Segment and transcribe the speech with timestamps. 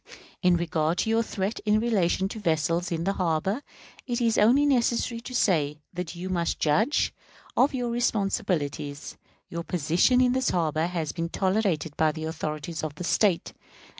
[0.41, 3.61] In regard to your threat in relation to vessels in the harbor,
[4.07, 7.13] it is only necessary to say, that you must judge
[7.55, 9.15] of your responsibilities.
[9.49, 13.53] Your position in this harbor has been tolerated by the authorities of the State.